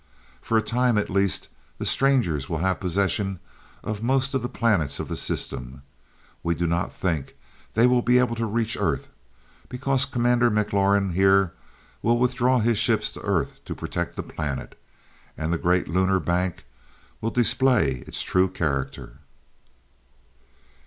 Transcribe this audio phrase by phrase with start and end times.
[0.41, 1.47] For a time, at least,
[1.77, 3.37] the Strangers will have possession
[3.83, 5.83] of most of the planets of the system.
[6.41, 7.35] We do not think
[7.75, 9.09] they will be able to reach Earth,
[9.69, 11.53] because Commander McLaurin here
[12.01, 14.75] will withdraw his ships to Earth to protect the planet
[15.37, 16.65] and the great 'Lunar Bank'
[17.21, 19.19] will display its true character."